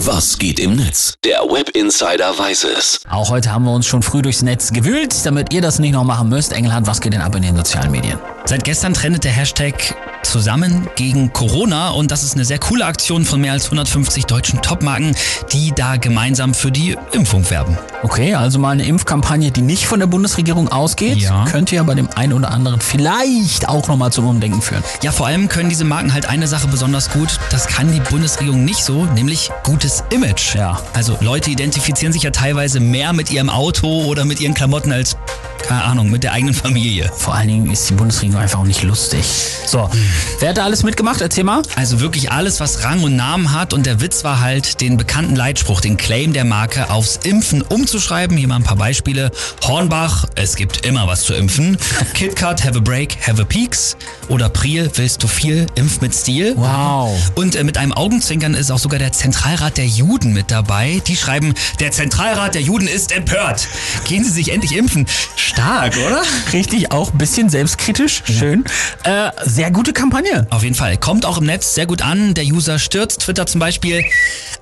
Was 0.00 0.38
geht 0.38 0.60
im 0.60 0.76
Netz? 0.76 1.14
Der 1.24 1.38
Web 1.38 1.70
Insider 1.70 2.38
weiß 2.38 2.64
es. 2.64 3.00
Auch 3.08 3.30
heute 3.30 3.50
haben 3.50 3.64
wir 3.64 3.72
uns 3.72 3.86
schon 3.86 4.02
früh 4.02 4.20
durchs 4.20 4.42
Netz 4.42 4.70
gewühlt, 4.70 5.14
damit 5.24 5.54
ihr 5.54 5.62
das 5.62 5.78
nicht 5.78 5.92
noch 5.92 6.04
machen 6.04 6.28
müsst. 6.28 6.52
Engelhardt, 6.52 6.86
was 6.86 7.00
geht 7.00 7.14
denn 7.14 7.22
ab 7.22 7.34
in 7.34 7.40
den 7.40 7.56
sozialen 7.56 7.90
Medien? 7.90 8.18
Seit 8.48 8.62
gestern 8.62 8.94
trendet 8.94 9.24
der 9.24 9.32
Hashtag 9.32 9.96
zusammen 10.22 10.88
gegen 10.96 11.32
Corona 11.32 11.90
und 11.90 12.10
das 12.10 12.22
ist 12.22 12.34
eine 12.34 12.44
sehr 12.44 12.58
coole 12.58 12.84
Aktion 12.84 13.24
von 13.24 13.40
mehr 13.40 13.52
als 13.52 13.64
150 13.66 14.24
deutschen 14.26 14.60
Topmarken, 14.62 15.16
die 15.52 15.72
da 15.74 15.96
gemeinsam 15.96 16.52
für 16.54 16.70
die 16.72 16.96
Impfung 17.12 17.48
werben. 17.50 17.76
Okay, 18.02 18.34
also 18.34 18.58
mal 18.58 18.70
eine 18.70 18.84
Impfkampagne, 18.84 19.50
die 19.50 19.62
nicht 19.62 19.86
von 19.86 19.98
der 20.00 20.06
Bundesregierung 20.06 20.68
ausgeht, 20.68 21.18
Ja. 21.18 21.44
könnte 21.44 21.74
ja 21.76 21.82
bei 21.82 21.94
dem 21.94 22.08
einen 22.14 22.32
oder 22.32 22.50
anderen 22.50 22.80
vielleicht 22.80 23.68
auch 23.68 23.86
nochmal 23.88 24.12
zum 24.12 24.26
Umdenken 24.26 24.62
führen. 24.62 24.82
Ja, 25.02 25.10
vor 25.12 25.26
allem 25.26 25.48
können 25.48 25.68
diese 25.68 25.84
Marken 25.84 26.12
halt 26.12 26.26
eine 26.26 26.46
Sache 26.48 26.68
besonders 26.68 27.10
gut, 27.10 27.38
das 27.50 27.66
kann 27.66 27.92
die 27.92 28.00
Bundesregierung 28.00 28.64
nicht 28.64 28.82
so, 28.84 29.06
nämlich 29.06 29.50
gutes 29.64 30.04
Image. 30.10 30.54
Ja. 30.54 30.80
Also 30.92 31.16
Leute 31.20 31.50
identifizieren 31.50 32.12
sich 32.12 32.22
ja 32.22 32.30
teilweise 32.30 32.78
mehr 32.80 33.12
mit 33.12 33.30
ihrem 33.30 33.48
Auto 33.50 34.04
oder 34.04 34.24
mit 34.24 34.40
ihren 34.40 34.54
Klamotten 34.54 34.92
als, 34.92 35.16
keine 35.66 35.84
Ahnung, 35.84 36.10
mit 36.10 36.22
der 36.22 36.32
eigenen 36.32 36.54
Familie. 36.54 37.10
Vor 37.16 37.34
allen 37.34 37.48
Dingen 37.48 37.70
ist 37.70 37.88
die 37.90 37.94
Bundesregierung 37.94 38.40
einfach 38.40 38.60
auch 38.60 38.64
nicht 38.64 38.82
lustig. 38.82 39.24
So, 39.66 39.90
wer 40.38 40.50
hat 40.50 40.58
da 40.58 40.64
alles 40.64 40.82
mitgemacht? 40.82 41.20
Erzähl 41.20 41.44
mal. 41.44 41.62
Also 41.74 42.00
wirklich 42.00 42.30
alles, 42.30 42.60
was 42.60 42.84
Rang 42.84 43.02
und 43.02 43.16
Namen 43.16 43.52
hat. 43.52 43.72
Und 43.72 43.86
der 43.86 44.00
Witz 44.00 44.22
war 44.22 44.40
halt, 44.40 44.80
den 44.80 44.96
bekannten 44.96 45.34
Leitspruch, 45.34 45.80
den 45.80 45.96
Claim 45.96 46.32
der 46.32 46.44
Marke 46.44 46.90
aufs 46.90 47.18
Impfen 47.24 47.62
umzuschreiben. 47.62 48.36
Hier 48.36 48.48
mal 48.48 48.56
ein 48.56 48.62
paar 48.62 48.76
Beispiele. 48.76 49.32
Hornbach, 49.64 50.26
es 50.36 50.56
gibt 50.56 50.86
immer 50.86 51.06
was 51.06 51.22
zu 51.22 51.34
impfen. 51.34 51.76
KitKat, 52.14 52.64
have 52.64 52.78
a 52.78 52.80
break, 52.80 53.16
have 53.26 53.40
a 53.42 53.44
peaks. 53.44 53.96
Oder 54.28 54.48
Priel, 54.48 54.90
willst 54.94 55.22
du 55.22 55.28
viel, 55.28 55.66
impf 55.74 56.00
mit 56.00 56.14
Stil. 56.14 56.54
Wow. 56.56 57.16
Und 57.34 57.56
äh, 57.56 57.64
mit 57.64 57.76
einem 57.76 57.92
Augenzwinkern 57.92 58.54
ist 58.54 58.70
auch 58.70 58.78
sogar 58.78 58.98
der 58.98 59.12
Zentralrat 59.12 59.78
der 59.78 59.86
Juden 59.86 60.32
mit 60.32 60.50
dabei. 60.50 61.02
Die 61.06 61.16
schreiben, 61.16 61.54
der 61.80 61.90
Zentralrat 61.90 62.54
der 62.54 62.62
Juden 62.62 62.86
ist 62.86 63.12
empört. 63.12 63.66
Gehen 64.04 64.24
Sie 64.24 64.30
sich 64.30 64.52
endlich 64.52 64.76
impfen. 64.76 65.06
Stark, 65.56 65.96
oder? 65.96 66.22
Richtig, 66.52 66.92
auch 66.92 67.14
ein 67.14 67.18
bisschen 67.18 67.48
selbstkritisch. 67.48 68.22
Schön. 68.26 68.62
Äh, 69.04 69.30
sehr 69.46 69.70
gute 69.70 69.94
Kampagne. 69.94 70.46
Auf 70.50 70.62
jeden 70.62 70.74
Fall. 70.74 70.98
Kommt 70.98 71.24
auch 71.24 71.38
im 71.38 71.46
Netz 71.46 71.74
sehr 71.74 71.86
gut 71.86 72.02
an. 72.02 72.34
Der 72.34 72.44
User 72.44 72.78
stürzt 72.78 73.22
Twitter 73.22 73.46
zum 73.46 73.60
Beispiel. 73.60 74.04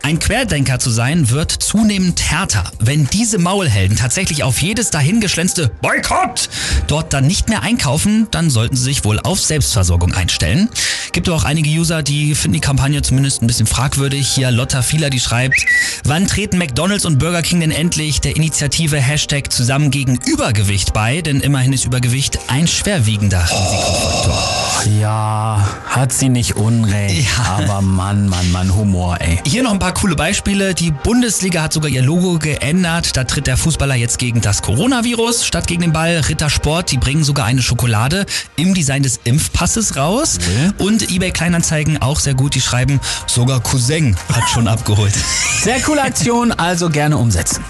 Ein 0.03 0.21
Querdenker 0.21 0.79
zu 0.79 0.91
sein 0.91 1.31
wird 1.31 1.51
zunehmend 1.51 2.23
härter. 2.31 2.71
Wenn 2.79 3.07
diese 3.07 3.39
Maulhelden 3.39 3.97
tatsächlich 3.97 4.45
auf 4.45 4.63
jedes 4.63 4.91
dahingeschlänzte 4.91 5.73
Boykott 5.83 6.49
dort 6.87 7.13
dann 7.13 7.27
nicht 7.27 7.49
mehr 7.49 7.63
einkaufen, 7.63 8.29
dann 8.31 8.49
sollten 8.49 8.77
sie 8.77 8.85
sich 8.85 9.05
wohl 9.05 9.19
auf 9.19 9.41
Selbstversorgung 9.41 10.15
einstellen. 10.15 10.71
Gibt 11.11 11.29
auch 11.29 11.45
einige 11.45 11.71
User, 11.71 12.03
die 12.03 12.35
finden 12.35 12.55
die 12.55 12.61
Kampagne 12.61 13.03
zumindest 13.03 13.43
ein 13.43 13.47
bisschen 13.47 13.67
fragwürdig. 13.67 14.29
Hier 14.29 14.51
Lotta 14.51 14.83
Fieler, 14.83 15.11
die 15.11 15.21
schreibt, 15.21 15.57
wann 16.05 16.29
treten 16.29 16.59
McDonalds 16.59 17.05
und 17.05 17.19
Burger 17.19 17.43
King 17.43 17.61
denn 17.61 17.73
endlich 17.73 18.21
der 18.21 18.37
Initiative 18.37 18.97
Hashtag 18.97 19.53
zusammen 19.53 19.91
gegen 19.91 20.19
Übergewicht 20.27 20.94
bei? 20.95 21.21
Denn 21.21 21.41
immerhin 21.41 21.75
ist 21.75 21.85
Übergewicht 21.85 22.39
ein 22.49 22.67
schwerwiegender 22.67 23.43
Risikofaktor. 23.43 24.65
Ja, 25.01 25.67
hat 25.87 26.13
sie 26.13 26.29
nicht 26.29 26.57
unrecht. 26.57 27.27
Ja. 27.37 27.57
Aber 27.59 27.81
Mann, 27.83 28.29
Mann, 28.29 28.51
Mann, 28.53 28.75
Humor, 28.75 29.17
ey. 29.21 29.39
Hier 29.47 29.63
noch 29.63 29.73
ein 29.73 29.79
paar 29.79 29.95
coole 29.95 30.15
Beispiele. 30.15 30.75
Die 30.75 30.91
Bundesliga 30.91 31.63
hat 31.63 31.73
sogar 31.73 31.91
ihr 31.91 32.03
Logo 32.03 32.39
geändert. 32.39 33.17
Da 33.17 33.25
tritt 33.25 33.47
der 33.47 33.57
Fußballer 33.57 33.95
jetzt 33.95 34.19
gegen 34.19 34.41
das 34.41 34.63
Coronavirus 34.63 35.45
statt 35.47 35.67
gegen 35.67 35.83
den 35.83 35.93
Ball. 35.93 36.21
Rittersport, 36.29 36.91
die 36.91 36.99
bringen 36.99 37.25
sogar 37.25 37.47
eine 37.47 37.63
Schokolade 37.63 38.27
im 38.57 38.75
Design 38.75 39.03
des 39.03 39.21
Impfpasses 39.25 39.97
raus. 39.97 40.39
Und 40.79 41.11
eBay 41.11 41.31
Kleinanzeigen 41.31 42.01
auch 42.01 42.21
sehr 42.21 42.35
gut. 42.35 42.55
Die 42.55 42.61
schreiben, 42.61 43.01
sogar 43.27 43.61
Cousin 43.61 44.17
hat 44.33 44.49
schon 44.49 44.69
abgeholt. 44.75 45.15
Sehr 45.63 45.81
coole 45.81 46.03
Aktion, 46.03 46.53
also 46.53 46.89
gerne 46.91 47.17
umsetzen. 47.17 47.65